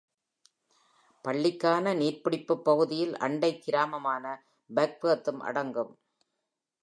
[1.25, 4.25] பள்ளிக்கான நீர்ப்பிடிப்பு பகுதியில் அண்டை கிராமமான
[4.69, 5.93] Bagworth-ம் அடங்கும்.